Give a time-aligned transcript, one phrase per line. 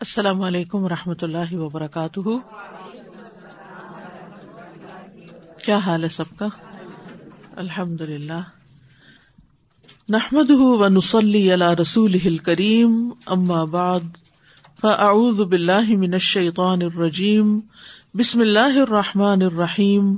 [0.00, 2.20] السلام علیکم و رحمۃ اللہ وبرکاتہ۔
[5.64, 6.48] کیا حال ہے سب کا؟
[7.56, 8.40] الحمد للہ
[10.08, 14.00] نحمد و نسلی اللہ رسول کریم اما بعد،
[14.80, 17.60] فاعوذ باللہ من الشیطان الرجیم۔
[18.14, 20.16] بسم اللہ الرحمٰن الرحیم۔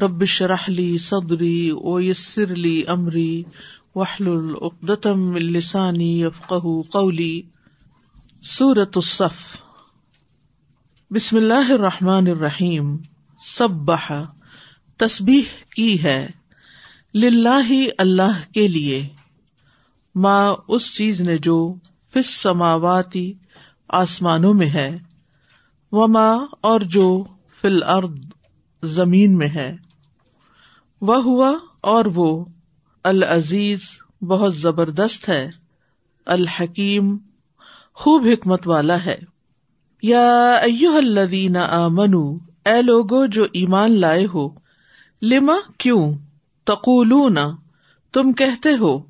[0.00, 3.42] ربش رحلی صدری ویسر لی امری
[3.94, 7.42] وحل العقدم السانی یفقہ قولی۔
[8.46, 9.62] سورت الصف.
[11.10, 12.96] بسم اللہ الرحمٰن الرحیم.
[13.38, 13.68] سب
[14.96, 15.42] تسبیح
[15.76, 16.30] کی ہے.
[17.14, 19.08] للہ اللہ کے لیے.
[20.14, 21.74] ماں اس چیز نے جو
[22.14, 23.32] فس سماواتی
[23.88, 24.98] آسمانوں میں ہے
[25.92, 27.24] و ماں اور جو
[27.60, 28.24] فل ارد
[28.82, 29.76] زمین میں ہے۔
[31.00, 32.44] وہ ہوا اور وہ،
[33.04, 33.80] العزیز،
[34.22, 35.50] بہت زبردست ہے،
[36.26, 37.18] الحکیم
[37.94, 39.18] خوب حکمت والا ہے۔
[40.02, 40.56] یا
[40.96, 44.48] الذین آمنو، اے لوگو جو ایمان لائے ہو
[45.22, 46.14] لما کیوں
[46.64, 47.38] تقولون؟
[48.12, 49.02] تم کہتے ہو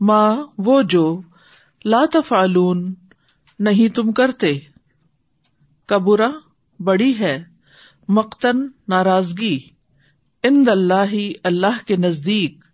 [0.00, 1.20] ماں وہ جو
[1.84, 2.94] لا تفعلون
[3.58, 4.58] نہیں تم کرتے۔
[5.86, 6.30] کبرا
[6.80, 7.44] بڑی ہے،
[8.08, 9.60] مقتن ناراضگی۔
[10.42, 12.64] ان اللہ اللہ کے نزدیک۔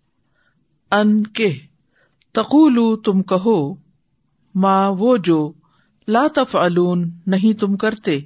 [0.91, 1.59] ان کے
[2.31, 3.82] تقولو تم کہو۔
[4.55, 5.51] ماں وہ جو
[6.07, 8.19] لا تفعلون نہیں تم کرتے۔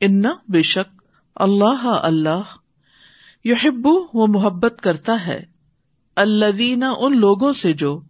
[0.00, 1.02] ان بے شک
[1.34, 2.42] اللہ اللہ
[3.44, 5.44] یحبو وہ محبت کرتا ہے۔
[6.16, 8.00] الذین ان لوگوں سے جو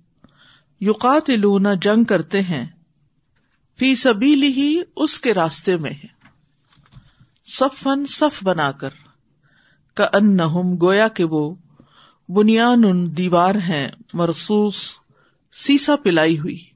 [0.80, 2.66] یقاتلون جنگ کرتے ہیں۔
[3.78, 6.06] فی سبیلی ہی اس کے راستے میں ہے
[7.44, 8.90] صفن صف بنا کر۔
[9.94, 10.38] کا ان
[10.82, 11.54] گویا کہ وہ
[12.28, 14.90] بنیان ان دیوار ہیں۔ مرسوس
[15.52, 16.71] سیسا پلائی ہوئی۔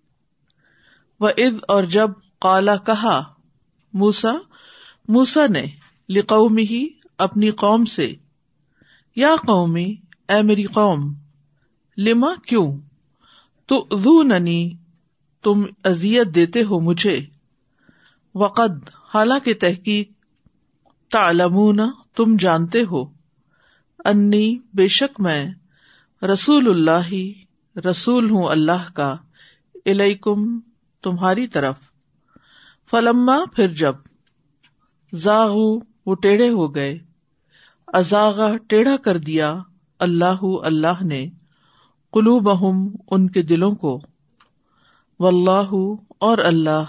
[1.20, 3.22] وہ عد اور جب کالا کہا
[3.92, 4.33] موسا
[5.09, 5.67] موسا نے
[6.08, 8.14] لقومی ہی اپنی قوم سے،
[9.17, 9.95] یا قومی،
[10.29, 11.14] اے میری قوم،
[11.98, 12.77] لما کیوں؟
[13.67, 14.73] تو زو ننی
[15.42, 17.27] تم ازیت دیتے ہو مجھے۔
[18.35, 20.11] وقد، حالانکہ تحقیق،
[21.11, 21.80] تعلمون،
[22.14, 23.05] تم جانتے ہو۔
[24.05, 25.46] انی، بے شک میں
[26.23, 27.14] رسول اللہ،
[27.79, 29.17] رسول ہوں اللہ کا۔
[29.86, 30.61] الیکم
[31.06, 31.78] تمہاری طرف۔
[32.90, 33.94] فلما پھر جب
[35.14, 36.98] زاغو وہ ٹیڑھے ہو گئے۔
[37.86, 39.55] ازاغا ٹیڑھا کر دیا۔
[39.98, 41.28] اللہ اللہ نے
[42.12, 44.00] کلو بہم ان کے دلوں کو۔
[45.20, 45.74] و اللہ
[46.20, 46.84] اور اللہ۔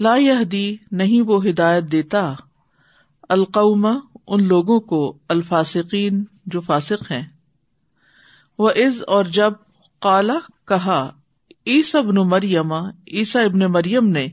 [0.00, 0.16] لا
[0.52, 2.34] دی نہیں وہ ہدایت دیتا۔
[3.28, 3.86] القوم
[4.26, 7.28] ان لوگوں کو الفاسقین جو فاسق ہیں۔
[8.58, 9.52] وہ عز اور جب
[10.00, 10.38] کالا
[10.68, 11.19] کہا
[11.66, 12.72] عیسی ابن مریم
[13.12, 14.26] عیسا ابن مریم نے،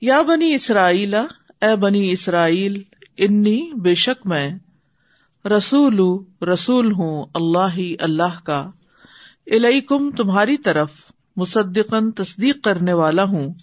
[0.00, 2.82] یا بنی اسرائیل، اے بنی اسرائیل،
[3.16, 4.50] انی بے شک میں
[5.44, 6.00] رسول
[6.48, 8.70] رسول ہوں اللہ اللہ کا
[9.46, 10.90] الیکم تمہاری طرف
[11.36, 13.54] مصدقن تصدیق کرنے والا ہوں،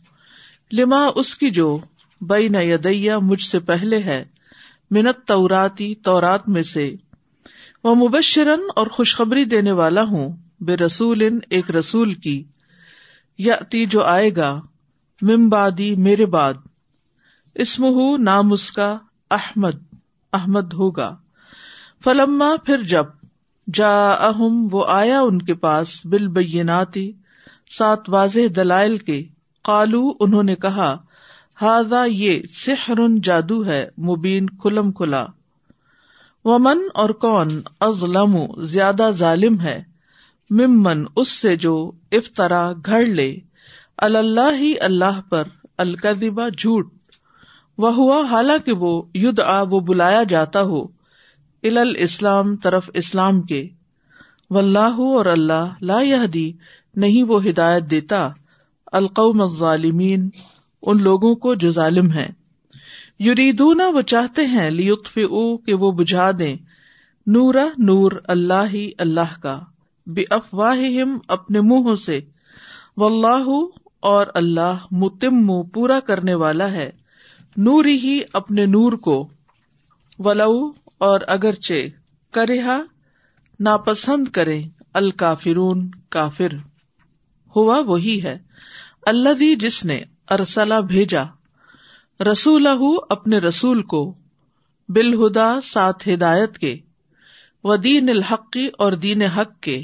[0.71, 1.77] لما اس کی جو
[2.21, 4.23] بئی یدیا مجھ سے پہلے ہے
[4.91, 6.95] منت توراتی تورات میں سے،
[7.83, 12.43] وہ مبشرن اور خوشخبری دینے والا ہوں، بے رسول، ایک رسول کی۔
[13.37, 14.61] یاتی جو آئے گا
[15.21, 16.53] ممبادی میرے بعد۔
[17.55, 18.97] اسم ہو نام اس کا
[19.31, 19.93] احمد
[20.33, 21.17] احمد ہوگا۔
[22.03, 23.05] فلما پھر جب
[23.73, 27.11] جا اہم وہ آیا ان کے پاس بل بیناتی
[27.77, 29.23] سات واضح دلائل کے۔
[29.63, 30.97] کالو انہوں نے کہا
[31.61, 35.25] ہاضا یہ سحر جادو ہے، مبین کھلم کھلا۔
[36.43, 39.90] ومن اور کون ازلم زیادہ ظالم ہے۔
[40.51, 43.35] ممن اس سے جو افطرا گھڑ لے
[43.97, 45.43] اللہ ہی اللہ پر
[45.77, 46.91] القبا جھوٹ۔
[47.77, 50.87] وہ ہوا حالانکہ وہ ید آ وہ بلایا جاتا ہو
[51.63, 53.67] ال اسلام طرف اسلام کے۔
[54.49, 55.99] و اللہ اور اللہ لا
[56.33, 56.51] دی
[56.95, 58.29] نہیں وہ ہدایت دیتا۔
[58.91, 60.29] القوم الظالمین،
[60.81, 62.29] ان لوگوں کو جو ظالم ہے
[63.19, 66.55] یریدون وہ چاہتے ہیں لیطف او کہ وہ بجھا دیں۔
[67.27, 69.59] نورا نور اللہ ہی اللہ کا۔
[70.07, 70.79] بے افواہ
[71.27, 72.21] اپنے منہ سے۔
[72.97, 73.49] و اللہ
[73.99, 76.91] اور اللہ متم پورا کرنے والا ہے۔
[77.57, 79.29] نور ہی اپنے نور کو۔
[80.19, 81.87] ولو اور اگرچہ
[82.33, 82.81] کرا
[83.59, 84.61] ناپسند کرے
[84.93, 86.53] الکافرون کافر۔
[87.55, 88.37] ہوا وہی ہے۔
[89.05, 90.01] اللہ دی جس نے
[90.31, 91.23] ارسلا بھیجا
[92.31, 92.67] رسول
[93.09, 94.15] اپنے رسول کو،
[94.89, 96.79] بالہدا ساتھ ہدایت کے۔
[97.63, 99.83] و دین الحقی اور دین حق کے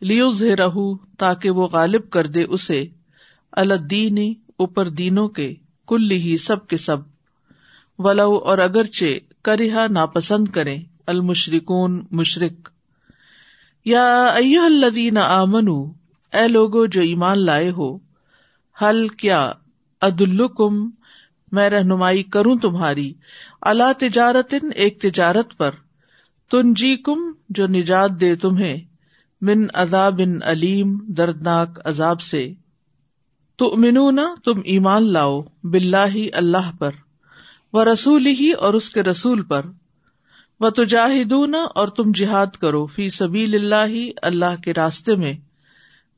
[0.00, 2.84] لیو رہ تاکہ وہ غالب کر دے اسے
[3.52, 5.54] الدین اوپر دینوں کے
[5.88, 6.96] کل ہی سب کے سب۔
[7.98, 9.04] ولو اور اگرچہ
[9.42, 10.76] کرا ناپسند کرے
[11.06, 12.70] المشرکون مشرق
[13.84, 14.26] یا
[14.64, 15.84] الذین آمنو،
[16.32, 17.98] اے لوگو جو ایمان لائے ہو
[18.82, 19.52] حل کیا
[20.00, 20.22] عد
[21.52, 23.12] میں رہنمائی کروں تمہاری۔
[23.60, 25.70] اللہ تجارت ایک تجارت پر۔
[26.52, 27.18] تن جی کم
[27.48, 28.80] جو نجات دے تمہیں،
[29.40, 32.52] من عذاب علیم، دردناک عذاب سے۔
[33.56, 36.90] تو امنون تم ایمان لاؤ بلّہ اللہ پر
[37.72, 39.66] و رسول ہی اور اس کے رسول پر۔
[40.60, 45.32] و تجاہدون اور تم جہاد کرو، فی سبیل اللہ اللہ کے راستے میں۔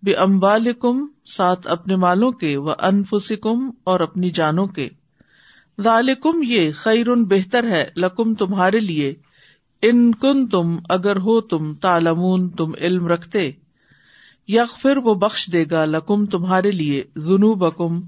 [0.02, 4.88] بے امبال کم ساتھ اپنے مالوں کے و انفسکم اور اپنی جانوں کے۔
[5.82, 9.14] ذالکم، یہ خیر بہتر ہے لکم تمہارے لیے۔
[9.86, 13.52] ان کن تم اگر ہو تم تالمون تم علم رکھتے۔
[14.48, 18.00] یا پھر وہ بخش دے گا لکم تمہارے لیے جنوب بکم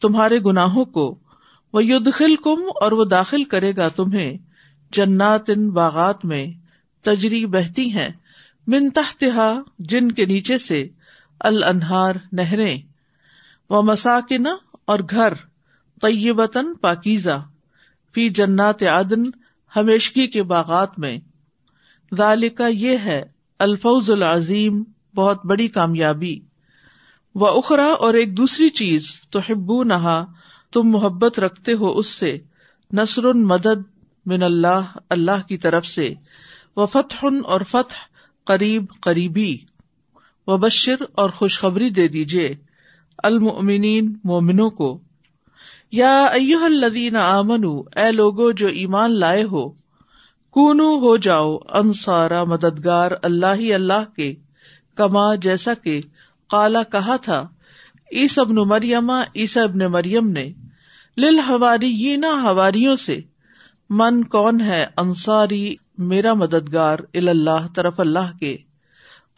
[0.00, 1.18] تمہارے گناہوں کو۔
[1.72, 4.38] وہ یدخل کم اور وہ داخل کرے گا تمہیں۔
[4.92, 6.46] جنات ان باغات میں
[7.02, 8.08] تجری بہتی ہیں۔
[8.66, 10.88] من تحتہا، جن کے نیچے سے
[11.40, 12.78] الانہار نہریں۔
[13.70, 14.46] و مساکن
[14.84, 15.32] اور گھر۔
[16.00, 17.44] طیبتن پاکیزہ۔
[18.14, 19.22] فی جنات عدن
[19.76, 21.18] ہمیشگی کے باغات میں۔
[22.16, 23.22] ذالکا یہ ہے،
[23.58, 24.84] الفوز العظیم،
[25.14, 26.40] بہت بڑی کامیابی۔
[27.34, 30.24] و اخرا، اور ایک دوسری چیز تو ہبو نہا
[30.72, 32.38] تم محبت رکھتے ہو اس سے۔
[32.92, 33.82] نثر مدد
[34.26, 36.14] من اللہ اللہ کی طرف سے۔
[36.76, 37.96] و فتح اور فتح
[38.44, 39.56] قریب قریبی۔
[40.46, 42.54] و بشر، اور خوشخبری دے دیجیے
[43.18, 44.98] المؤمنین، مومنوں کو۔
[45.92, 49.68] یا ایوہ الذین آمنو، اے لوگو جو ایمان لائے ہو،
[50.56, 54.34] کونو ہو جاؤ انصارا مددگار اللہ ہی اللہ کے،
[54.96, 56.00] کما جیسا کہ
[56.50, 57.44] کالا کہا تھا
[58.12, 60.48] عیس ابن مریم عیسا ابن مریم نے
[61.16, 63.20] لل ہواری ہواریوں سے،
[63.90, 68.56] من کون ہے انصاری میرا مددگار اللہ طرف اللہ کے؟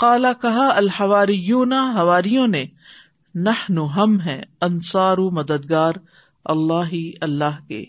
[0.00, 2.64] کالا کہا الحواری ہواریوں نے
[3.34, 3.50] نہ
[3.96, 5.94] ہم ہے انصارو مددگار
[6.44, 7.84] اللہ ہی اللہ کے۔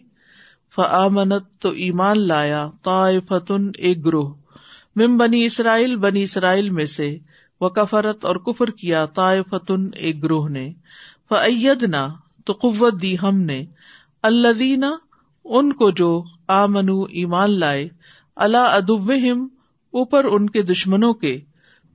[0.76, 4.34] فآمنت، تو ایمان لایا، طائفتن، ایک گروہ۔
[4.96, 7.18] مم بنی اسرائیل بنی اسرائیل میں سے۔
[7.62, 10.74] و کفرت اور کفر کیا، طائفتن، ایک گروہ نے۔
[11.30, 12.08] فعیدنا
[12.46, 13.66] تو قوت دی ہم نے۔
[14.24, 14.86] اللہ
[15.46, 17.90] ان کو جو آمنو، ایمان لائے۔
[18.36, 19.48] اللہ ادوہم
[19.92, 21.40] اوپر ان کے دشمنوں کے۔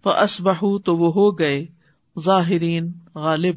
[0.02, 1.66] فاسبہ تو وہ ہو گئے۔
[2.20, 3.56] ظاہرین، غالب۔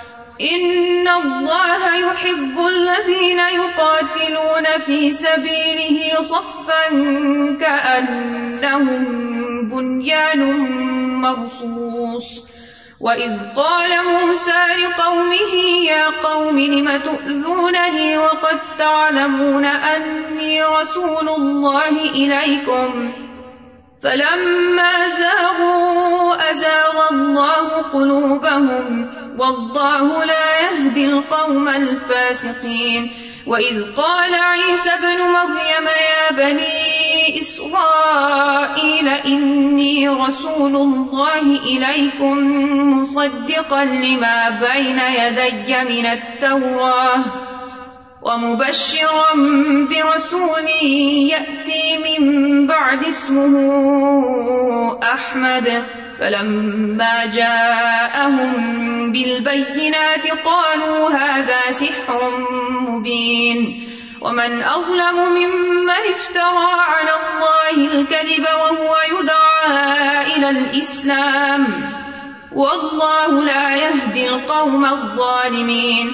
[0.41, 6.89] ان اللہ يحب الذين يقاتلون في سبيله صفا
[7.59, 9.05] كأنهم
[9.69, 10.41] بنيان
[11.21, 12.51] مرصوص.
[13.01, 15.53] وإذ قال موسى لقومه
[15.85, 23.13] يا قوم لم تؤذونني وقد تعلمون أني رسول الله إليكم
[24.03, 33.11] فلما زاغوا أزاغ الله قلوبهم والله لا يهدي القوم الفاسقين
[33.47, 42.37] وإذ قال عيسى بن مريم يا بني إسرائيل إني رسول الله إليكم
[42.93, 47.50] مصدقا لما بين يدي من التوراة
[48.21, 49.33] ومبشرا
[49.89, 50.67] برسول
[51.29, 53.53] يأتي من بعد اسمه
[55.03, 55.83] أحمد.
[56.19, 58.51] فلما جاءهم
[59.11, 62.31] بالبينات قالوا هذا سحر
[62.69, 63.87] مبين.
[64.21, 71.91] ومن أظلم ممن افترى على الله الكذب وهو يدعى إلى الإسلام.
[72.51, 76.13] والله لا يهدي القوم الظالمين.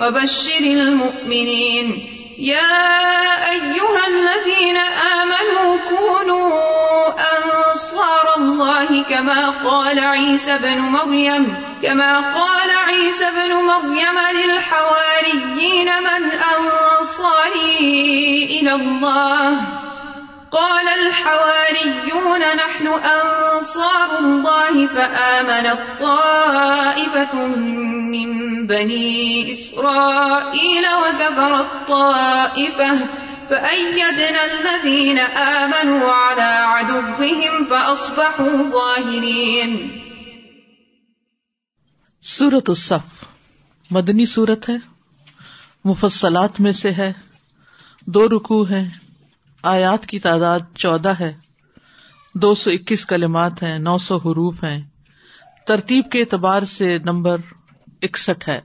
[0.00, 2.10] وبشر المؤمنين.
[2.38, 2.84] يا
[3.50, 4.76] أيها الذين
[5.22, 11.56] آمنوا كونوا أنصار الله كما قال عيسى بن مريم.
[11.82, 17.78] كما قال عيسى بن مريم للحواريين من أنصاري
[18.60, 19.83] إلى الله.
[20.54, 27.46] قال الحواريون نحن أنصار الله فآمنت طائفة
[27.86, 28.30] من
[28.66, 32.96] بني إسرائيل وكفرت طائفة
[33.50, 39.88] فأيدنا الذين آمنوا على عدوهم فأصبحوا ظاهرين.
[42.22, 43.24] سورت الصف.
[43.90, 44.76] مدنی صورت ہے.
[45.84, 47.12] مفصلات میں سے ہے.
[48.06, 49.03] دو رکو ہیں.
[49.64, 51.32] آیات کی تعداد چودہ ہے۔
[52.34, 54.82] دو سو اکیس کلمات ہیں، نو سو حروف ہیں۔
[55.66, 57.36] ترتیب کے اعتبار سے نمبر
[58.02, 58.60] اکسٹھ ہے۔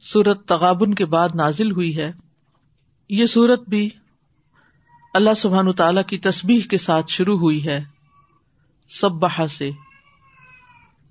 [0.00, 2.12] سورت تغابن کے بعد نازل ہوئی ہے۔
[3.08, 3.90] یہ سورت بھی
[5.14, 7.84] اللہ سبحان تعالی کی تسبیح کے ساتھ شروع ہوئی ہے۔
[8.88, 9.70] سب بہا سے۔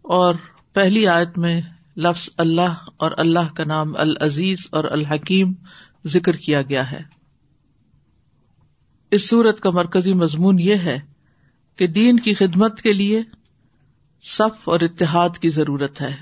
[0.01, 0.35] اور
[0.73, 1.61] پہلی آیت میں
[1.97, 5.53] لفظ اللہ اور اللہ کا نام العزیز اور الحکیم
[6.05, 7.18] ذکر کیا گیا ہے۔
[9.11, 10.99] اس سورت کا مرکزی مضمون یہ ہے
[11.75, 13.21] کہ دین کی خدمت کے لیے
[14.21, 16.15] صف اور اتحاد کی ضرورت ہے۔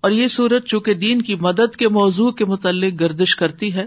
[0.00, 3.86] اور یہ سورت چونکہ دین کی مدد کے موضوع کے متعلق گردش کرتی ہے،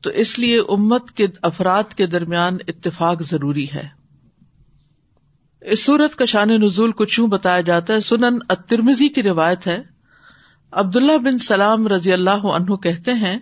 [0.00, 3.88] تو اس لیے امت کے افراد کے درمیان اتفاق ضروری ہے۔
[5.60, 9.82] اس سورت کا شان نزول کو چوں بتایا جاتا ہے، سنن اترمزی کی روایت ہے۔
[10.72, 13.38] عبداللہ بن سلام رضی اللہ عنہ کہتے ہیں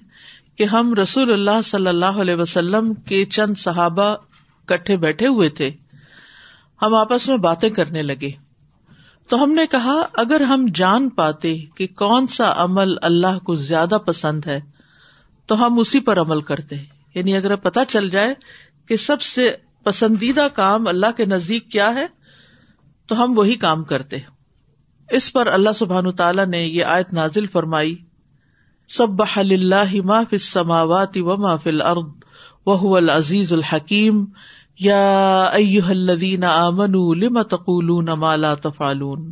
[0.56, 4.16] کہ ہم رسول اللہ صلی اللہ علیہ وسلم کے چند صحابہ
[4.66, 5.70] کٹھے بیٹھے ہوئے تھے۔
[6.82, 8.30] ہم آپس میں باتیں کرنے لگے۔
[9.28, 13.98] تو ہم نے کہا، اگر ہم جان پاتے کہ کون سا عمل اللہ کو زیادہ
[14.06, 14.60] پسند ہے،
[15.46, 16.76] تو ہم اسی پر عمل کرتے۔
[17.14, 18.34] یعنی اگر پتا چل جائے
[18.88, 22.06] کہ سب سے پسندیدہ کام اللہ کے نزدیک کیا ہے،
[23.06, 24.18] تو ہم وہی کام کرتے۔
[25.10, 27.96] اس پر اللہ سبحان تعالیٰ نے یہ آیت نازل فرمائی۔
[28.88, 32.11] سب اللہ ما فی السماوات و ما فی الارض
[32.66, 34.25] وهو العزیز الحکیم
[34.81, 35.00] یا
[35.52, 39.26] ایوہ الذین آمنوا لم تقولون ما لا تفعلون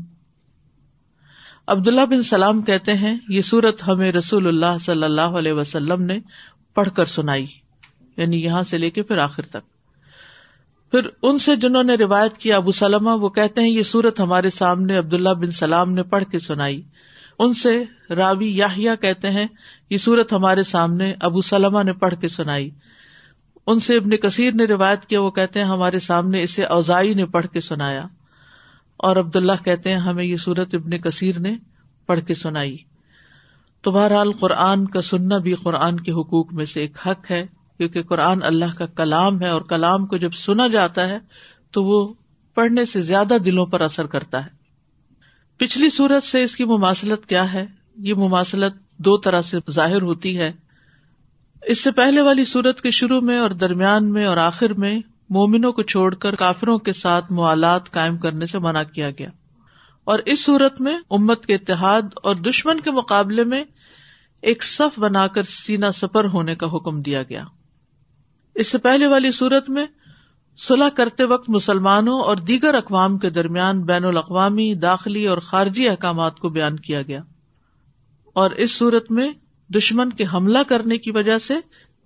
[1.68, 6.18] عبداللہ بن سلام کہتے ہیں، یہ سورت ہمیں رسول اللہ صلی اللہ علیہ وسلم نے
[6.74, 7.46] پڑھ کر سنائی
[8.16, 9.64] یعنی یہاں سے لے کے پھر آخر تک۔
[10.90, 14.50] پھر ان سے جنہوں نے روایت کیا ابو سلمہ، وہ کہتے ہیں، یہ سورت ہمارے
[14.50, 16.82] سامنے عبداللہ بن سلام نے پڑھ کے سنائی۔
[17.38, 19.46] ان سے راوی یاہیا کہتے ہیں
[19.90, 22.70] یہ سورت ہمارے سامنے ابو سلمہ نے پڑھ کے سنائی۔
[23.66, 27.26] ان سے ابن کثیر نے روایت کیا، وہ کہتے ہیں ہمارے سامنے اسے اوزائی نے
[27.26, 28.06] پڑھ کے سنایا۔
[28.96, 31.56] اور عبد اللہ کہتے ہیں ہمیں یہ سورت ابن کثیر نے
[32.06, 32.76] پڑھ کے سنائی۔
[33.80, 38.02] تو بہرحال قرآن کا سننا بھی قرآن کے حقوق میں سے ایک حق ہے، کیونکہ
[38.02, 41.18] قرآن اللہ کا کلام ہے اور کلام کو جب سنا جاتا ہے
[41.70, 42.14] تو وہ
[42.54, 44.63] پڑھنے سے زیادہ دلوں پر اثر کرتا ہے۔
[45.56, 50.38] پچھلی سورت سے اس کی مماثلت کیا ہے؟ یہ مماثلت دو طرح سے ظاہر ہوتی
[50.38, 50.52] ہے۔
[51.62, 55.72] اس سے پہلے والی سورت کے شروع میں اور درمیان میں اور آخر میں مومنوں
[55.72, 59.28] کو چھوڑ کر کافروں کے ساتھ موالات قائم کرنے سے منع کیا گیا۔
[60.04, 63.64] اور اس صورت میں امت کے اتحاد اور دشمن کے مقابلے میں
[64.42, 67.44] ایک صف بنا کر سینا سپر ہونے کا حکم دیا گیا۔
[68.54, 69.86] اس سے پہلے والی صورت میں
[70.58, 76.38] صلاح کرتے وقت مسلمانوں اور دیگر اقوام کے درمیان بین الاقوامی، داخلی اور خارجی احکامات
[76.38, 77.20] کو بیان کیا گیا۔
[78.34, 79.32] اور اس صورت میں
[79.68, 81.54] دشمن کے حملہ کرنے کی وجہ سے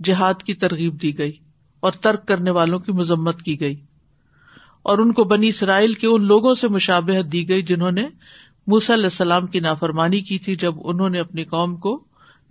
[0.05, 1.33] جہاد کی ترغیب دی گئی
[1.81, 3.77] اور ترک کرنے والوں کی مذمت کی گئی۔
[4.83, 8.09] اور ان کو بنی اسرائیل کے ان لوگوں سے مشابہت دی گئی جنہوں نے
[8.67, 12.05] موسی علیہ السلام کی نافرمانی کی تھی۔ جب انہوں نے اپنی قوم کو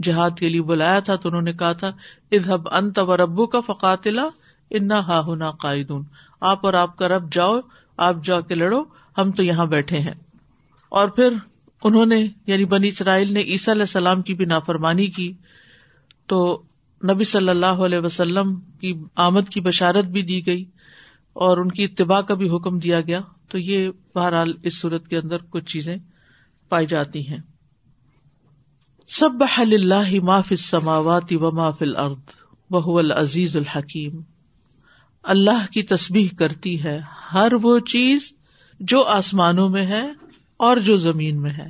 [0.04, 1.92] جہاد کے لیے بلایا تھا تو انہوں نے کہا تھا
[2.32, 4.30] ادب انت و ربو کا فقاتلا۔
[4.70, 6.04] انا ہا ہونا قائدون
[6.42, 7.60] آپ اور آپ کا رب جاؤ،
[7.98, 8.84] آپ جا کے لڑو،
[9.18, 10.14] ہم تو یہاں بیٹھے ہیں۔
[10.90, 11.34] اور پھر
[11.84, 15.34] انہوں نے یعنی بنی اسرائیل نے عیسیٰ علیہ السلام کی بھی نافرمانی کی۔
[16.26, 16.64] تو
[17.14, 20.66] نبی صلی اللہ علیہ وسلم کی آمد کی بشارت بھی دی گئی
[21.34, 23.20] اور ان کی اتباع کا بھی حکم دیا گیا۔
[23.50, 25.98] تو یہ بہرحال اس صورت کے اندر کچھ چیزیں
[26.70, 27.38] پائی جاتی ہیں۔
[29.08, 32.18] سب اللہ ما فی السماوات و ما فی الارض
[32.70, 34.37] وهو العزیز الحکیم۔
[35.28, 37.02] اللہ کی تسبیح کرتی ہے
[37.34, 38.34] ہر وہ چیز
[38.80, 40.12] جو آسمانوں میں ہے
[40.58, 41.70] اور جو زمین میں ہے۔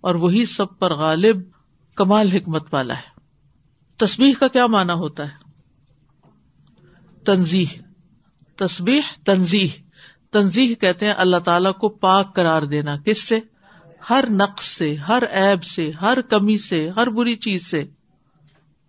[0.00, 1.36] اور وہی سب پر غالب
[1.94, 3.20] کمال حکمت والا ہے۔
[3.96, 5.50] تصبیح کا کیا مانا ہوتا ہے؟
[7.24, 7.66] تنظیح
[8.56, 9.68] تصبیح تنظیح
[10.32, 13.40] تنظیح کہتے ہیں اللہ تعالی کو پاک قرار دینا۔ کس سے؟
[14.10, 17.84] ہر نقص سے، ہر ایب سے، ہر کمی سے، ہر بری چیز سے۔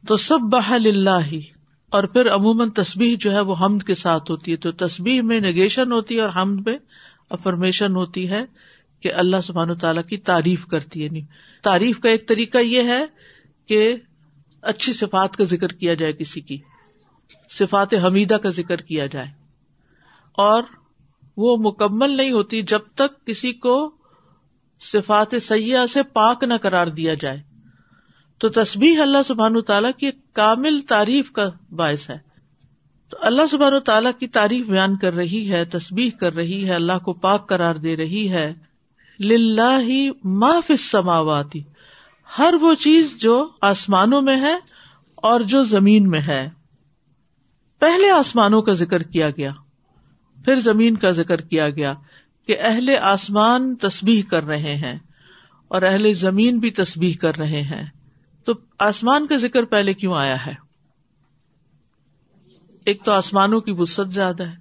[0.08, 1.42] تو سب بحل اللہ ہی
[1.96, 5.40] اور پھر عموماً تصبیح جو ہے وہ حمد کے ساتھ ہوتی ہے تو تصبیح میں
[5.40, 6.78] نگیشن ہوتی ہے اور حمد میں
[7.30, 8.46] افرمیشن ہوتی ہے
[9.00, 11.26] کہ اللہ سبحان و تعالیٰ کی تعریف کرتی ہے۔ نہیں
[11.64, 13.06] تعریف کا ایک طریقہ یہ ہے
[13.66, 13.96] کہ
[14.62, 16.58] اچھی صفات کا ذکر کیا جائے کسی کی۔
[17.50, 19.28] صفات حمیدہ کا ذکر کیا جائے۔
[20.32, 20.64] اور
[21.38, 23.96] وہ مکمل نہیں ہوتی جب تک کسی کو
[24.80, 27.55] صفات سیاح سے پاک نہ قرار دیا جائے۔
[28.46, 32.18] تو تصبیح اللہ سبحان تعالیٰ کی کامل تعریف کا باعث ہے۔
[33.10, 36.98] تو اللہ سبحان تعالیٰ کی تعریف بیان کر رہی ہے تصبیح کر رہی ہے، اللہ
[37.04, 38.54] کو پاک قرار دے رہی ہے۔
[40.24, 41.64] معاف سماواتی
[42.40, 44.56] ہر وہ چیز جو آسمانوں میں ہے
[45.16, 46.50] اور جو زمین میں ہے۔
[47.80, 49.52] پہلے آسمانوں کا ذکر کیا گیا،
[50.46, 51.94] پھر زمین کا ذکر کیا گیا
[52.48, 55.00] کہ اہل آسمان تسبیح کر رہے ہیں
[55.68, 58.05] اور اہل زمین بھی تسبیح کر رہے ہیں۔
[58.48, 60.54] تو آسمان کا ذکر پہلے کیوں آیا ہے؟
[62.86, 64.56] ایک تو آسمانوں کی وسط زیادہ ہے،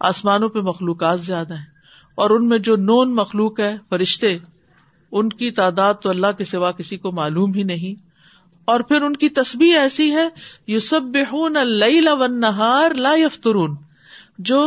[0.00, 1.66] آسمانوں پہ مخلوقات زیادہ ہیں،
[2.18, 4.36] اور ان میں جو نون مخلوق ہے، فرشتے،
[5.12, 8.02] ان کی تعداد تو اللہ کے سوا کسی کو معلوم ہی نہیں،
[8.68, 10.26] اور پھر ان کی تصبیح ایسی ہے
[10.66, 11.16] یو سب
[12.30, 13.76] نہار لا یفترون،
[14.40, 14.60] جو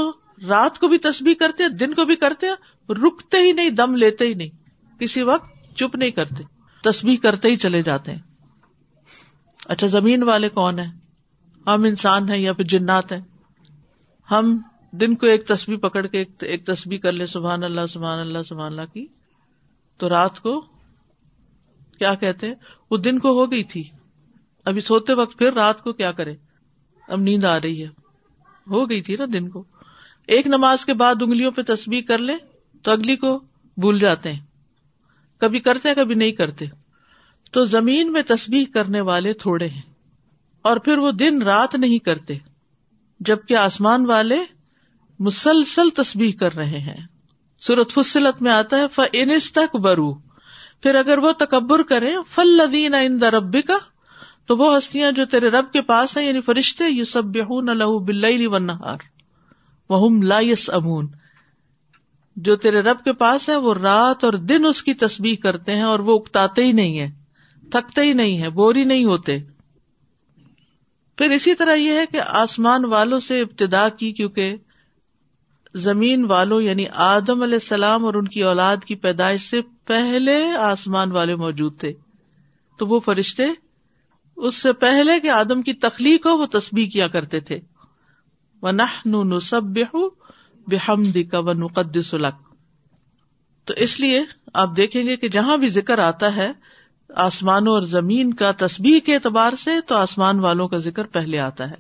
[0.48, 2.48] رات کو بھی تسبیح کرتے، دن کو بھی کرتے،
[2.90, 4.50] رکتے ہی نہیں، دم لیتے ہی نہیں،
[5.00, 6.44] کسی وقت چپ نہیں کرتے،
[6.84, 8.20] تسبیح کرتے ہی چلے جاتے ہیں۔
[9.66, 10.92] اچھا زمین والے کون ہیں؟
[11.68, 13.22] ہم انسان ہیں یا پھر جنات ہیں؟
[14.32, 14.58] ہم
[14.92, 18.72] دن کو ایک تصویر پکڑ کے ایک تصویر کر لے سبحان اللہ سبحان اللہ سبحان
[18.72, 19.08] اللہ کی۔
[19.98, 20.62] تو رات کو
[22.00, 22.56] کیا کہتے ہیں؟
[22.92, 23.84] وہ دن کو ہو گئی تھی۔
[24.66, 26.36] ابھی سوتے وقت پھر رات کو کیا کرے؟
[27.08, 27.90] اب نیند آ رہی ہے۔
[28.70, 29.64] ہو گئی تھی نا دن کو۔
[30.28, 32.34] ایک نماز کے بعد انگلیوں پہ تصویر کر لے
[32.82, 33.40] تو اگلی کو
[33.78, 34.40] بھول جاتے ہیں۔
[35.38, 36.66] کبھی کرتے ہیں، کبھی نہیں کرتے۔
[37.52, 39.82] تو زمین میں تصبیح کرنے والے تھوڑے ہیں
[40.62, 42.38] اور پھر وہ دن رات نہیں کرتے
[43.20, 44.38] جبکہ آسمان والے
[45.20, 47.08] مسلسل تصبیح کر رہے ہیں۔
[47.60, 50.14] سورت فصلت میں آتا ہے تک برو
[50.84, 53.78] پھر اگر وہ تکبر کرے فل لدین ان ربی کا
[54.46, 58.46] تو وہ ہستیاں جو تیرے رب کے پاس ہیں یعنی فرشتے یو سب لہو بل
[58.46, 58.98] و نہار
[59.90, 61.08] وہ لا یس امون
[62.36, 65.84] جو تیرے رب کے پاس ہے وہ رات اور دن اس کی تسبیح کرتے ہیں
[65.84, 67.21] اور وہ اکتاتے ہی نہیں ہے
[67.72, 69.40] تھکتے ہی نہیں ہے بوری نہیں ہوتے۔
[71.18, 74.56] پھر اسی طرح یہ ہے کہ آسمان والوں سے ابتدا کی، کیونکہ
[75.76, 81.12] زمین والوں یعنی آدم علیہ السلام اور ان کی اولاد کی پیدائش سے پہلے آسمان
[81.12, 81.94] والے موجود تھے۔
[82.78, 83.44] تو وہ فرشتے،
[84.36, 87.60] اس سے پہلے کہ آدم کی تخلیق ہو، وہ تسبیح کیا کرتے تھے۔
[93.66, 96.52] تو اس لیے آپ دیکھیں گے کہ جہاں بھی ذکر آتا ہے
[97.16, 101.72] آسمانوں اور زمین کا تصبیح کے اعتبار سے تو آسمان والوں کا ذکر پہلے آتا
[101.72, 101.76] ہے۔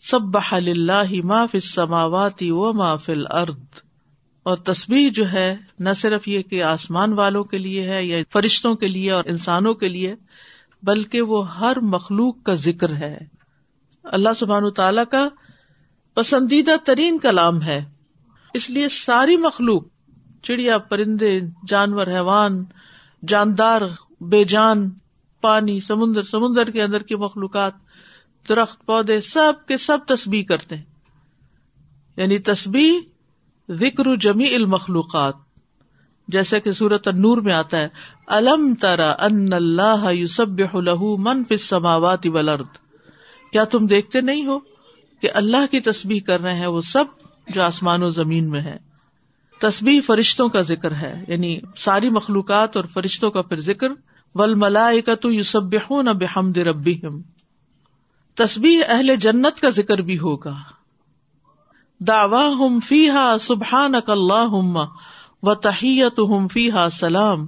[0.00, 3.58] سب بحل اللہ ما فی السماوات و ما فی الارض۔
[4.42, 8.74] اور تصبیح جو ہے، نہ صرف یہ کہ آسمان والوں کے لیے ہے یا فرشتوں
[8.74, 10.14] کے لیے اور انسانوں کے لیے،
[10.82, 13.18] بلکہ وہ ہر مخلوق کا ذکر ہے۔
[14.04, 15.28] اللہ سبحان تعالی کا
[16.14, 17.84] پسندیدہ ترین کلام ہے۔
[18.54, 19.82] اس لیے ساری مخلوق،
[20.42, 22.64] چڑیا پرندے، جانور، حیوان،
[23.28, 23.82] جاندار
[24.22, 24.90] بے جان،
[25.40, 27.72] پانی، سمندر سمندر کے اندر کی مخلوقات،
[28.48, 30.82] درخت، پودے، سب کے سب تسبیح کرتے ہیں۔
[32.16, 32.92] یعنی تسبیح
[33.70, 35.34] ذکر جمی المخلوقات۔
[36.28, 37.88] جیسے کہ سورت نور میں آتا ہے،
[38.26, 42.78] الم ترا ان اللہ یوسب لہو من فی السماوات والارض۔
[43.52, 44.58] کیا تم دیکھتے نہیں ہو
[45.20, 47.04] کہ اللہ کی تسبیح کر رہے ہیں وہ سب
[47.48, 48.78] جو آسمان و زمین میں ہے
[49.60, 53.88] تسبیح فرشتوں کا ذکر ہے یعنی ساری مخلوقات اور فرشتوں کا پھر ذکر
[54.34, 54.90] ول ملا
[55.20, 57.00] تو یو بحمد ربی
[58.34, 60.54] تصبیح اہل جنت کا ذکر بھی ہوگا۔
[62.00, 64.84] داوا ہم فی ہا سبحان اللہ
[65.42, 67.46] و تحیت ہم فی ہا سلام۔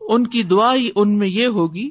[0.00, 1.90] ان کی دعا ان میں یہ ہوگی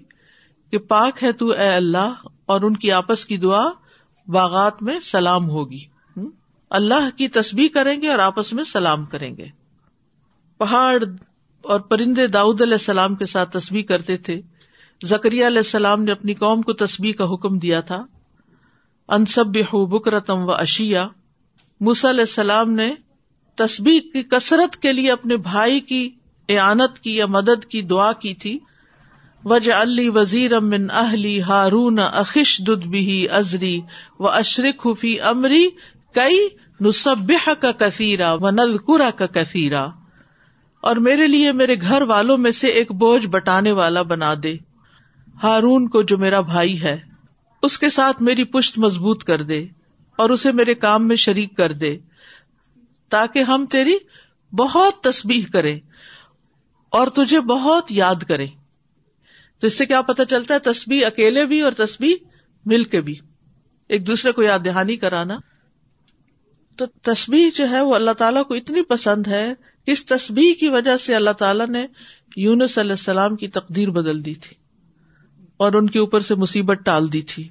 [0.72, 2.14] کہ پاک ہے تو اے اللہ
[2.46, 3.66] اور ان کی آپس کی دعا
[4.28, 5.86] باغات میں سلام ہوگی۔
[6.70, 9.48] اللہ کی تسبیح کریں گے اور آپس میں سلام کریں گے۔
[10.58, 11.04] پہاڑ
[11.64, 14.42] اور پرندے داؤد علیہ السلام کے ساتھ تصویر کرتے تھے۔
[15.06, 18.06] زکری علیہ السلام نے اپنی قوم کو تصویر کا حکم دیا تھا۔
[19.10, 19.48] انصب
[19.90, 21.08] بکرتم و اشیا
[21.80, 22.96] موس علیہ السلام نے
[23.56, 26.10] تصبیح کی کثرت کے لیے اپنے بھائی کی
[26.50, 28.60] اعانت کی یا مدد کی دعا کی تھی۔
[29.46, 33.82] وج علی وزیر امن اہلی ہارون اخش ددبی ازری
[34.20, 35.68] و اشرق حفی امری
[36.14, 36.48] کئی
[36.82, 39.86] نصب کا کثیرا و نلکرا کا کثیرا۔
[40.84, 44.58] اور میرے لیے میرے گھر والوں میں سے ایک بوجھ بٹانے والا بنا دے۔
[45.44, 47.00] ہارون کو جو میرا بھائی ہے،
[47.62, 49.66] اس کے ساتھ میری پشت مضبوط کر دے
[50.18, 51.98] اور اسے میرے کام میں شریک کر دے،
[53.10, 53.98] تاکہ ہم تیری
[54.52, 55.80] بہت تسبیح کریں
[56.90, 58.48] اور تجھے بہت یاد کریں۔
[59.60, 62.16] تو اس سے کیا پتا چلتا ہے، تسبیح اکیلے بھی اور تسبیح
[62.66, 63.20] مل کے بھی۔
[63.90, 65.38] ایک دوسرے کو یاد دہانی کرانا۔
[66.76, 69.54] تو تسبیح جو ہے، وہ اللہ تعالیٰ کو اتنی پسند ہے
[69.86, 71.88] اس تسبیح کی وجہ سے اللہ تعالیٰ نے
[72.36, 74.56] یونس علیہ السلام کی تقدیر بدل دی تھی
[75.58, 77.48] اور ان کے اوپر سے مصیبت ٹال دی تھی۔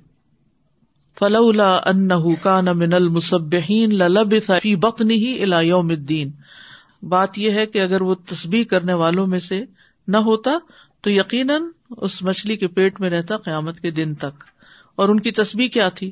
[1.18, 6.30] فلولا ان کا من المسبین للب فی بکنی ہی الا یوم الدین۔
[7.02, 9.64] بات یہ ہے کہ اگر وہ تسبیح کرنے والوں میں سے
[10.08, 10.50] نہ ہوتا
[11.00, 14.44] تو یقیناً اس مچھلی کے پیٹ میں رہتا قیامت کے دن تک۔
[14.94, 16.10] اور ان کی تسبیح کیا تھی؟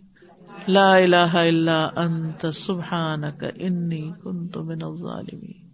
[0.68, 5.69] لا الہ الا انت سبحانک انی کنت من الظالمین۔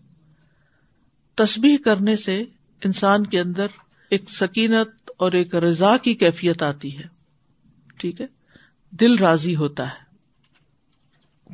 [1.37, 2.45] تسبیح کرنے سے
[2.85, 3.67] انسان کے اندر
[4.11, 7.03] ایک سکینت اور ایک رضا کی کیفیت آتی ہے۔
[7.99, 8.27] ٹھیک ہے؟
[8.91, 10.07] دل راضی ہوتا ہے۔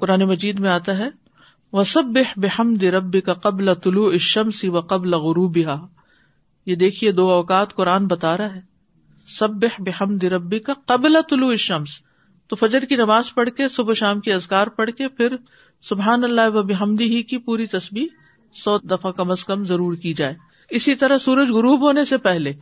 [0.01, 1.09] قرآن مجید میں آتا ہے
[1.73, 2.05] وہ سب
[2.37, 4.17] بحمد رب کا قبل طلوع
[4.55, 5.59] سی و قبل غروب
[6.67, 8.61] یہ دیکھیے، دو اوقات قرآن بتا رہا ہے۔
[9.27, 12.01] سب بحمد ربی کا قبل طلوع شمس
[12.49, 15.37] تو فجر کی نماز پڑھ کے، صبح شام کی ازکار پڑھ کے، پھر
[15.83, 18.22] سبحان اللہ و بحمدی ہی کی پوری تصویر
[18.55, 20.35] سو دفعہ کم از کم ضرور کی جائے۔
[20.71, 22.53] اسی طرح سورج غروب ہونے سے پہلے۔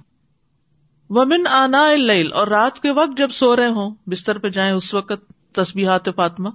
[1.11, 4.94] ومن آنا اللیل اور رات کے وقت جب سو رہے ہوں، بستر پہ جائیں اس
[4.94, 6.48] وقت تسبیحات فاطمہ۔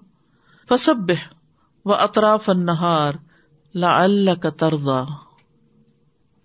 [0.69, 1.11] فسب
[1.85, 3.13] و اطراف النہار
[3.75, 5.01] لا اللہ کا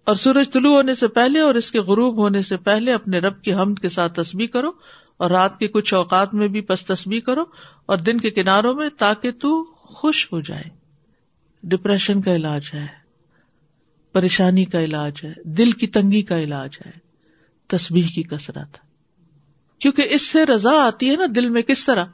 [0.07, 3.43] اور سورج طلوع ہونے سے پہلے اور اس کے غروب ہونے سے پہلے اپنے رب
[3.43, 4.71] کی حمد کے ساتھ تسبیح کرو،
[5.17, 7.45] اور رات کے کچھ اوقات میں بھی پس تسبیح کرو،
[7.87, 10.80] اور دن کے کناروں میں تاکہ تو خوش ہو جائے۔
[11.63, 12.87] ڈپریشن کا علاج ہے،
[14.13, 16.91] پریشانی کا علاج ہے، دل کی تنگی کا علاج ہے،
[17.67, 18.79] تسبیح کی کثرت۔
[19.79, 22.05] کیونکہ اس سے رضا آتی ہے نا دل میں کس طرح؟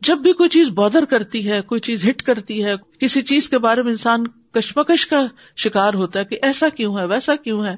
[0.00, 3.58] جب بھی کوئی چیز بودر کرتی ہے، کوئی چیز ہٹ کرتی ہے، کسی چیز کے
[3.58, 7.74] بارے میں انسان کشمکش کا شکار ہوتا ہے کہ ایسا کیوں ہے، ویسا کیوں ہے،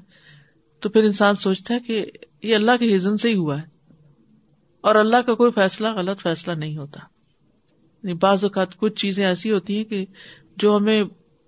[0.81, 2.05] تو پھر انسان سوچتا ہے کہ
[2.43, 3.95] یہ اللہ کے ہزن سے ہی ہوا ہے۔
[4.81, 7.01] اور اللہ کا کوئی فیصلہ غلط فیصلہ نہیں ہوتا۔
[8.03, 10.07] یعنی بعض اوقات کچھ چیزیں ایسی ہوتی ہیں کہ
[10.57, 11.05] جو ہمیں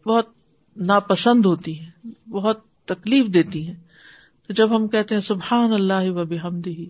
[0.07, 0.29] بہت
[0.77, 3.77] ناپسند ہوتی ہیں، بہت تکلیف دیتی ہیں۔
[4.47, 6.83] تو جب ہم کہتے ہیں سبحان اللہ و بحمدہ،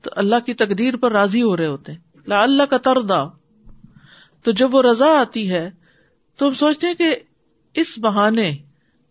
[0.00, 3.24] تو اللہ کی تقدیر پر راضی ہو رہے ہوتے ہیں۔ لا اللہ کا تردا
[4.42, 5.70] تو جب وہ رضا آتی ہے،
[6.36, 7.16] تو ہم سوچتے ہیں کہ
[7.74, 8.56] اس بہانے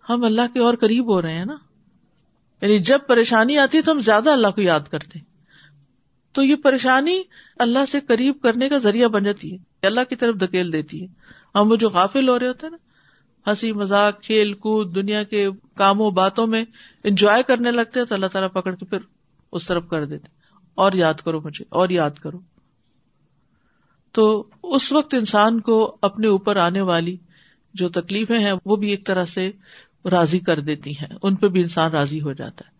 [0.09, 1.55] ہم اللہ کے اور قریب ہو رہے ہیں نا۔
[2.61, 5.19] یعنی جب پریشانی آتی ہے تو ہم زیادہ اللہ کو یاد کرتے
[6.31, 7.23] تو یہ پریشانی
[7.59, 11.07] اللہ سے قریب کرنے کا ذریعہ بن جاتی ہے۔ اللہ کی طرف دھکیل دیتی ہے۔
[11.55, 12.77] ہم وہ جو غافل ہو رہے ہوتے ہیں نا،
[13.49, 16.65] ہنسی مزاق کھیل کود، دنیا کے کاموں، باتوں میں
[17.03, 18.97] انجوائے کرنے لگتے ہیں تو اللہ تعالیٰ پکڑ کے پھر
[19.51, 20.27] اس طرف کر دیتے
[20.75, 22.39] اور یاد کرو مجھے، اور یاد کرو۔
[24.11, 27.17] تو اس وقت انسان کو اپنے اوپر آنے والی
[27.73, 29.51] جو تکلیفیں ہیں، وہ بھی ایک طرح سے
[30.11, 32.79] راضی کر دیتی ہیں۔ ان پہ بھی انسان راضی ہو جاتا ہے۔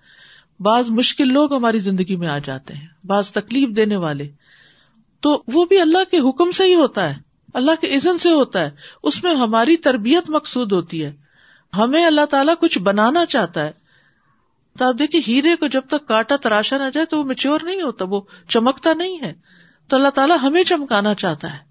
[0.64, 4.30] بعض مشکل لوگ ہماری زندگی میں آ جاتے ہیں۔ بعض تکلیف دینے والے
[5.22, 7.16] تو وہ بھی اللہ کے حکم سے ہی ہوتا ہے،
[7.54, 8.72] اللہ کے عزن سے ہوتا ہے،
[9.04, 11.16] اس میں ہماری تربیت مقصود ہوتی ہے۔
[11.78, 13.72] ہمیں اللہ تعالیٰ کچھ بنانا چاہتا ہے۔
[14.80, 17.82] تو آپ دیکھیے، ہیرے کو جب تک کاٹا تراشا نہ جائے تو وہ میچور نہیں
[17.82, 19.34] ہوتا، وہ چمکتا نہیں ہے۔
[19.88, 21.70] تو اللہ تعالیٰ ہمیں چمکانا چاہتا ہے۔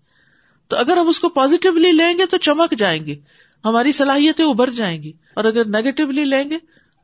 [0.68, 3.16] تو اگر ہم اس کو پازیٹیولی لیں گے تو چمک جائیں گے۔
[3.64, 6.56] ہماری صلاحیتیں ابھر جائیں گی۔ اور اگر نیگیٹولی لیں گے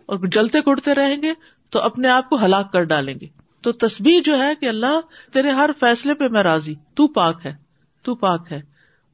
[0.06, 1.34] اور جلتے کڑتے رہیں گے
[1.70, 5.00] تو اپنے آپ کو ہلاک کر ڈالیں گے۔ تو تصویر جو ہے کہ اللہ
[5.32, 7.54] تیرے ہر فیصلے پہ میں راضی، تو پاک ہے،
[8.02, 8.60] تو پاک ہے۔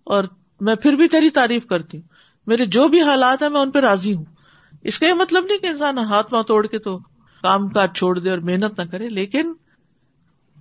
[0.05, 0.25] اور
[0.61, 2.09] میں پھر بھی تیری تعریف کرتی ہوں۔
[2.47, 4.25] میرے جو بھی حالات ہیں میں ان پہ راضی ہوں۔
[4.83, 6.99] اس کا یہ مطلب نہیں کہ انسان ہاتھ پاؤں توڑ کے تو
[7.43, 9.53] کام کاج چھوڑ دے اور محنت نہ کرے، لیکن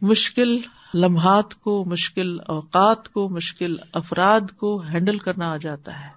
[0.02, 0.60] مشکل
[0.94, 6.10] لمحات کو، مشکل اوقات کو، مشکل افراد کو ہینڈل کرنا آ جاتا ہے۔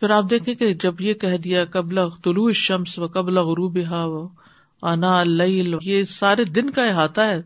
[0.00, 4.04] پھر آپ دیکھیں کہ جب یہ کہہ دیا، قبل طلوع شمس و قبل غروب ہا
[4.04, 4.41] و
[4.82, 7.42] آنا اللیل یہ سارے دن کا احاطہ ہے۔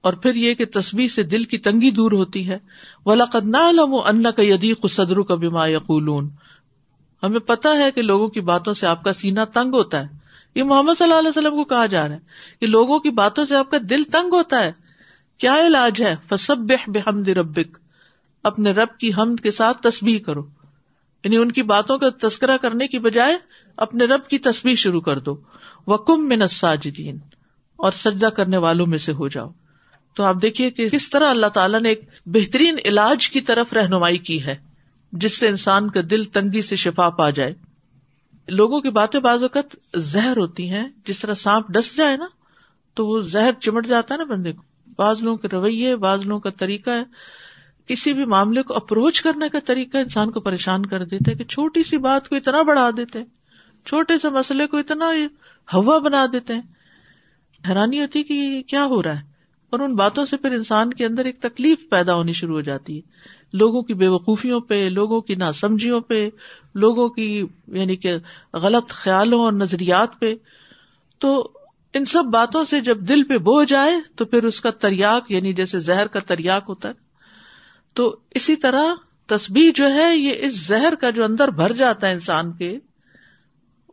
[0.00, 2.58] اور پھر یہ کہ تصویر سے دل کی تنگی دور ہوتی ہے۔
[3.06, 6.30] ولاقد نعلم ان کا یدیق صدر کا بما یقولون
[7.22, 10.08] ہمیں پتا ہے کہ لوگوں کی باتوں سے آپ کا سینہ تنگ ہوتا ہے۔
[10.54, 12.20] یہ محمد صلی اللہ علیہ وسلم کو کہا جا رہا ہے
[12.60, 14.72] کہ لوگوں کی باتوں سے آپ کا دل تنگ ہوتا ہے۔
[15.38, 17.78] کیا علاج ہے؟ فسب بحمد ربک
[18.44, 20.42] اپنے رب کی حمد کے ساتھ تصویر کرو۔
[21.24, 23.38] یعنی ان کی باتوں کا تذکرہ کرنے کی بجائے
[23.78, 25.36] اپنے رب کی تصویر شروع کر دو۔
[25.86, 27.18] وکم من الساجدین۔
[27.76, 29.50] اور سجدہ کرنے والوں میں سے ہو جاؤ۔
[30.14, 34.18] تو آپ دیکھیے کہ کس طرح اللہ تعالیٰ نے ایک بہترین علاج کی طرف رہنمائی
[34.18, 34.56] کی ہے،
[35.12, 37.54] جس سے انسان کا دل تنگی سے شفا پا جائے۔
[38.48, 42.26] لوگوں کی باتیں بعض اوقات زہر ہوتی ہیں، جس طرح سانپ ڈس جائے نا،
[42.94, 44.62] تو وہ زہر چمٹ جاتا ہے نا بندے کو۔
[44.96, 47.02] بعض لوگوں کے رویے، بعض لوگوں کا طریقہ ہے۔
[47.86, 51.82] کسی بھی معاملے کو اپروچ کرنے کا طریقہ انسان کو پریشان کر دیتے کہ چھوٹی
[51.82, 53.18] سی بات کو اتنا بڑھا دیتے
[53.88, 55.04] چھوٹے سے مسئلے کو اتنا
[55.74, 56.62] ہوا بنا دیتے ہیں۔
[57.68, 59.24] حیرانی ہوتی کہ یہ کیا ہو رہا ہے۔
[59.70, 62.96] اور ان باتوں سے پھر انسان کے اندر ایک تکلیف پیدا ہونی شروع ہو جاتی
[62.96, 63.00] ہے۔
[63.52, 66.28] لوگوں کی بے وقوفیوں پہ، لوگوں کی ناسمجھیوں پہ،
[66.74, 68.16] لوگوں کی یعنی کہ
[68.52, 70.34] غلط خیالوں اور نظریات پہ۔
[71.18, 71.50] تو
[71.92, 75.52] ان سب باتوں سے جب دل پہ بو جائے تو پھر اس کا تریاق یعنی
[75.52, 76.94] جیسے زہر کا تریاق ہوتا ہے۔
[77.94, 78.84] تو اسی طرح
[79.26, 82.78] تصبیح جو ہے، یہ اس زہر کا جو اندر بھر جاتا ہے انسان کے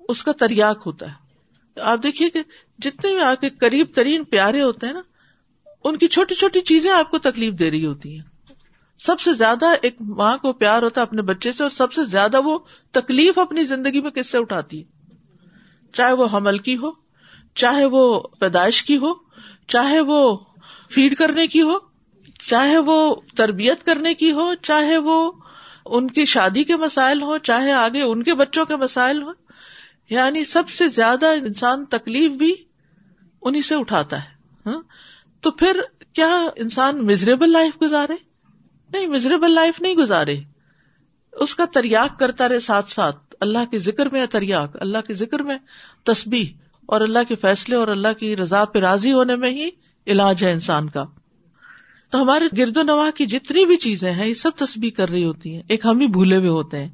[0.09, 1.25] اس کا تریاق ہوتا ہے۔
[1.81, 2.41] آپ دیکھیے کہ
[2.79, 5.01] جتنے بھی آپ کے قریب ترین پیارے ہوتے ہیں نا،
[5.83, 8.53] ان کی چھوٹی چھوٹی چیزیں آپ کو تکلیف دے رہی ہوتی ہیں۔
[8.99, 12.03] سب سے زیادہ ایک ماں کو پیار ہوتا ہے اپنے بچے سے اور سب سے
[12.03, 12.59] زیادہ وہ
[12.91, 14.83] تکلیف اپنی زندگی میں کس سے اٹھاتی ہے۔
[15.93, 16.91] چاہے وہ حمل کی ہو،
[17.55, 19.13] چاہے وہ پیدائش کی ہو،
[19.67, 20.37] چاہے وہ
[20.91, 21.79] فیڈ کرنے کی ہو،
[22.39, 25.31] چاہے وہ تربیت کرنے کی ہو، چاہے وہ
[25.85, 29.44] ان کی شادی کے مسائل ہو چاہے آگے ان کے بچوں کے مسائل ہو
[30.09, 32.55] یعنی سب سے زیادہ انسان تکلیف بھی
[33.41, 34.29] انہیں سے اٹھاتا ہے
[34.65, 34.81] ہاں؟
[35.41, 35.81] تو پھر
[36.13, 38.13] کیا انسان مزریبل لائف گزارے؟
[38.93, 40.37] نہیں مزریبل لائف نہیں گزارے۔
[41.33, 45.43] اس کا تریاق کرتا رہے ساتھ ساتھ۔ اللہ کے ذکر میں تریاق اللہ کے ذکر
[45.43, 45.57] میں
[46.03, 46.45] تسبیح،
[46.85, 49.69] اور اللہ کے فیصلے اور اللہ کی رضا پہ راضی ہونے میں ہی
[50.07, 51.05] علاج ہے انسان کا۔
[52.09, 55.25] تو ہمارے گرد و نواح کی جتنی بھی چیزیں ہیں، یہ سب تسبیح کر رہی
[55.25, 56.89] ہوتی ہیں۔ ایک ہم ہی بھولے ہوئے ہوتے ہیں۔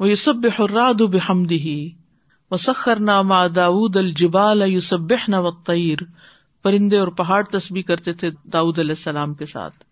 [0.00, 1.90] وہ یہ سب بحراد بحمدی
[2.50, 5.98] وہ سخر ناما داود الجبال یوسب نہ وقیر
[6.62, 9.84] پرندے اور پہاڑ تسبیح کرتے تھے داود علیہ السلام کے ساتھ۔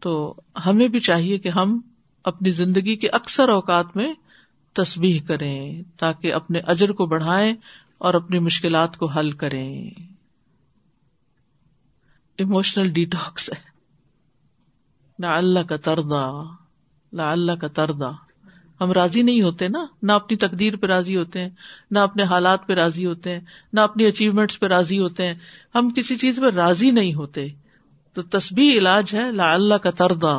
[0.00, 0.34] تو
[0.66, 1.80] ہمیں بھی چاہیے کہ ہم
[2.24, 4.14] اپنی زندگی کے اکثر اوقات میں
[4.72, 7.54] تصبیح کریں تاکہ اپنے اجر کو بڑھائیں
[7.98, 9.90] اور اپنی مشکلات کو حل کریں۔
[12.38, 13.64] اموشنل ڈیٹاکس ہے۔
[15.18, 16.42] نہ اللہ کا تردا
[17.12, 18.25] نہ اللہ کا تردا
[18.80, 21.50] ہم راضی نہیں ہوتے نا، نہ اپنی تقدیر پہ راضی ہوتے ہیں،
[21.90, 23.40] نہ اپنے حالات پہ راضی ہوتے ہیں،
[23.72, 25.34] نہ اپنی اچیومنٹس پہ راضی ہوتے ہیں۔
[25.74, 27.48] ہم کسی چیز پہ راضی نہیں ہوتے۔
[28.14, 30.38] تو تسبیح علاج ہے لا اللہ کا تردا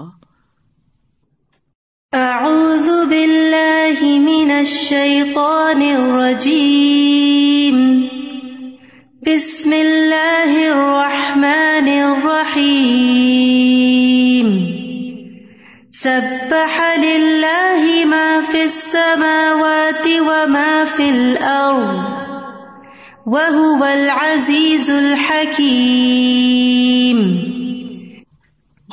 [2.13, 8.05] اعوذ باللہ من الشیطان الرجیم۔
[9.21, 14.86] بسم اللہ الرحمن الرحیم۔
[16.01, 21.99] سبح للہ ما فی السماوات وما فی الارض
[23.25, 27.47] وهو العزیز الحکیم۔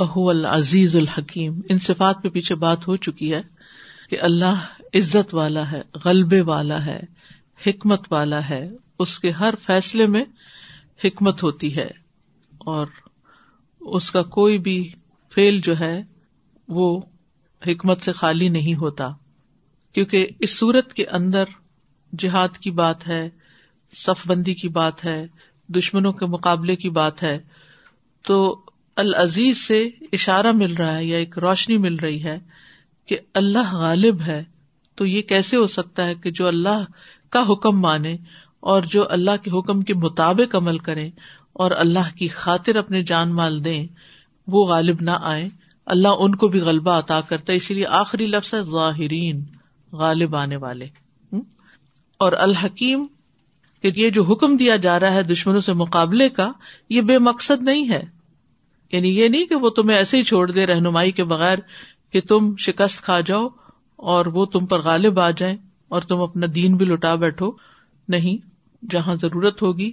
[0.00, 3.42] اہو العزیز الحکیم۔ ان صفات پہ پیچھے بات ہو چکی ہے
[4.10, 4.64] کہ اللہ
[4.94, 7.00] عزت والا ہے، غلبے والا ہے،
[7.66, 10.24] حکمت والا ہے۔ اس کے ہر فیصلے میں
[11.04, 11.88] حکمت ہوتی ہے
[12.58, 12.86] اور
[13.80, 14.92] اس کا کوئی بھی
[15.34, 16.13] فیل جو ہے
[16.68, 17.00] وہ
[17.62, 19.11] حکمت سے خالی نہیں ہوتا،
[19.94, 21.44] کیونکہ اس صورت کے اندر
[22.12, 23.29] جہاد کی بات ہے،
[23.92, 25.27] صف بندی کی بات ہے،
[25.68, 27.38] دشمنوں کے مقابلے کی بات ہے،
[28.24, 28.37] تو
[28.96, 32.38] العزیز سے اشارہ مل رہا ہے یا ایک روشنی مل رہی ہے
[33.09, 34.42] کہ اللہ غالب ہے،
[34.94, 36.85] تو یہ کیسے ہو سکتا ہے کہ جو اللہ
[37.31, 38.16] کا حکم مانے
[38.61, 41.09] اور جو اللہ کے حکم کے مطابق عمل کرے
[41.53, 43.87] اور اللہ کی خاطر اپنے جان مال دیں،
[44.48, 45.48] وہ غالب نہ آئے
[45.86, 49.44] اللہ ان کو بھی غلبہ عطا کرتا ہے، اسی لیے آخری لفظ ہے ظاہرین،
[49.92, 50.88] غالب آنے والے۔
[52.18, 53.06] اور الحکیم
[53.82, 56.52] کہ یہ جو حکم دیا جا رہا ہے دشمنوں سے مقابلے کا،
[56.88, 58.02] یہ بے مقصد نہیں ہے۔
[58.92, 61.58] یعنی یہ نہیں کہ وہ تمہیں ایسے ہی چھوڑ دے رہنمائی کے بغیر
[62.12, 63.48] کہ تم شکست کھا جاؤ
[63.96, 65.56] اور وہ تم پر غالب آ جائیں
[65.88, 67.52] اور تم اپنا دین بھی لٹا بیٹھو۔
[68.08, 68.36] نہیں،
[68.90, 69.92] جہاں ضرورت ہوگی،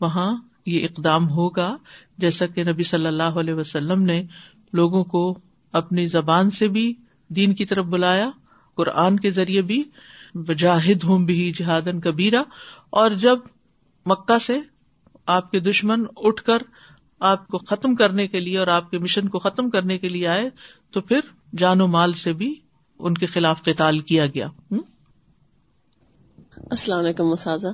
[0.00, 1.76] وہاں یہ اقدام ہوگا۔
[2.18, 4.22] جیسا کہ نبی صلی اللہ علیہ وسلم نے
[4.74, 5.38] لوگوں کو
[5.72, 6.94] اپنی زبان سے بھی
[7.28, 8.30] دین کی طرف بلایا،
[8.74, 9.82] قرآن کے ذریعے بھی
[10.34, 12.42] بجاہد ہوں بھی جہادن کبیرا
[12.90, 13.38] اور جب
[14.06, 14.60] مکہ سے
[15.26, 16.62] آپ کے دشمن اٹھ کر
[17.20, 20.26] آپ کو ختم کرنے کے لیے اور آپ کے مشن کو ختم کرنے کے لیے
[20.26, 20.50] آئے،
[20.90, 21.20] تو پھر
[21.58, 22.54] جان و مال سے بھی
[22.98, 24.48] ان کے خلاف قتال کیا گیا۔
[26.56, 27.68] السلام علیکم مسازہ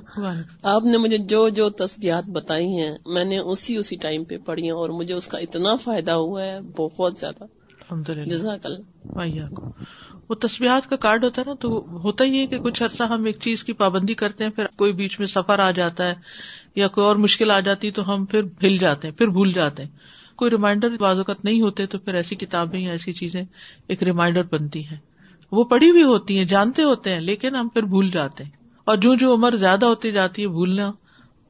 [0.63, 4.63] آپ نے مجھے جو جو تصویرات بتائی ہیں میں نے اسی اسی ٹائم پہ پڑھی
[4.63, 9.55] ہیں اور مجھے اس کا اتنا فائدہ ہوا ہے بہت زیادہ۔ الحمد للہ جزاک اللہ
[10.29, 11.69] وہ تصویرات کا کارڈ ہوتا ہے نا تو
[12.03, 14.93] ہوتا ہی ہے کہ کچھ عرصہ ہم ایک چیز کی پابندی کرتے ہیں پھر کوئی
[14.93, 16.13] بیچ میں سفر آ جاتا ہے
[16.75, 19.83] یا کوئی اور مشکل آ جاتی تو ہم پھر بھل جاتے ہیں پھر بھول جاتے
[19.83, 19.89] ہیں۔
[20.35, 23.43] کوئی ریمائنڈر بازوقت نہیں ہوتے تو پھر ایسی کتابیں یا ایسی چیزیں
[23.87, 24.97] ایک ریمائنڈر بنتی ہیں۔
[25.51, 28.97] وہ پڑھی ہوئی ہوتی ہیں جانتے ہوتے ہیں لیکن ہم پھر بھول جاتے ہیں۔ اور
[28.97, 30.91] جو جو عمر زیادہ ہوتی جاتی ہے بھولنا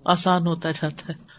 [0.05, 1.31] آسان ہوتا جاتا ہے۔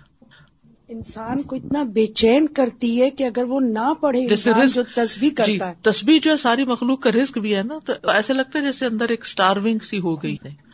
[0.88, 4.26] انسان کو اتنا بے چین کرتی ہے کہ اگر وہ نہ پڑھے
[4.74, 7.74] جو تصویر جی، کرتا ہے۔ تصویر جو ہے ساری مخلوق کا رسک بھی ہے نا
[7.87, 10.71] تو ایسے لگتا ہے جیسے اندر ایک اسٹارونگ سی ہو گئی ہے۔